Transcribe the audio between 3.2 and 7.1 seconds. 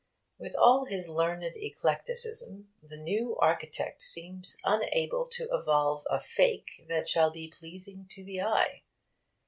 architect seems unable to evolve a fake that